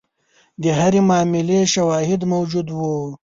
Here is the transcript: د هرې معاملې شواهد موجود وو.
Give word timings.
د 0.61 0.63
هرې 0.79 1.01
معاملې 1.09 1.59
شواهد 1.73 2.21
موجود 2.33 2.67
وو. 2.77 2.95